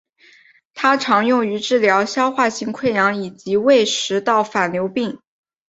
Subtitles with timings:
[0.73, 5.19] 它常用于治疗消化性溃疡以及胃食管反流病。